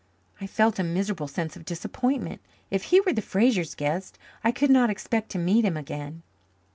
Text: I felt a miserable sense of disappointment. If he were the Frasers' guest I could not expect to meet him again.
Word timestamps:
I 0.41 0.47
felt 0.47 0.79
a 0.79 0.83
miserable 0.83 1.27
sense 1.27 1.55
of 1.55 1.63
disappointment. 1.63 2.41
If 2.71 2.85
he 2.85 3.01
were 3.01 3.13
the 3.13 3.21
Frasers' 3.21 3.77
guest 3.77 4.17
I 4.43 4.51
could 4.51 4.71
not 4.71 4.89
expect 4.89 5.29
to 5.33 5.37
meet 5.37 5.63
him 5.63 5.77
again. 5.77 6.23